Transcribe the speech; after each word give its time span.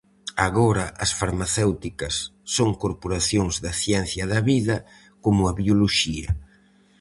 Agora 0.47 0.85
as 1.03 1.11
farmacéuticas 1.19 2.15
son 2.55 2.69
corporacións 2.83 3.53
da 3.63 3.71
"ciencia 3.83 4.23
da 4.33 4.39
vida", 4.51 4.75
como 5.23 5.41
a 5.45 5.51
bioloxía. 5.61 6.29